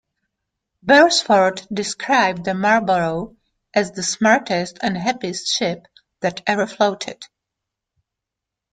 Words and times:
Beresford 0.81 1.61
described 1.71 2.43
the 2.45 2.55
"Marlborough" 2.55 3.37
as 3.71 3.91
"the 3.91 4.01
smartest 4.01 4.79
and 4.81 4.97
happiest 4.97 5.47
ship 5.47 5.85
that 6.21 6.41
ever 6.47 6.65
floated". 6.65 7.23